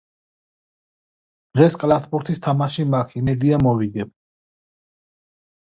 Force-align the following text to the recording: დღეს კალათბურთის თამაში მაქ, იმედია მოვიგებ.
დღეს 1.57 1.75
კალათბურთის 1.83 2.41
თამაში 2.47 2.87
მაქ, 2.95 3.15
იმედია 3.21 3.63
მოვიგებ. 3.69 4.13